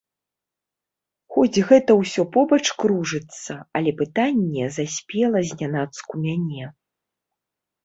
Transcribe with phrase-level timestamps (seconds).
[1.35, 6.65] Хоць гэта ўсё побач кружыцца, але пытанне заспела знянацку мяне.